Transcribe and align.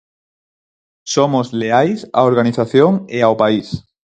Somos 1.13 1.47
leais 1.61 1.99
á 2.17 2.21
organización 2.31 2.91
e 3.17 3.19
ao 3.23 3.35
país. 3.41 3.67